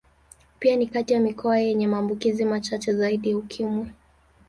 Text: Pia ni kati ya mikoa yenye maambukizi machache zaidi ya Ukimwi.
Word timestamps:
Pia 0.59 0.75
ni 0.75 0.87
kati 0.87 1.13
ya 1.13 1.19
mikoa 1.19 1.59
yenye 1.59 1.87
maambukizi 1.87 2.45
machache 2.45 2.93
zaidi 2.93 3.29
ya 3.29 3.37
Ukimwi. 3.37 3.91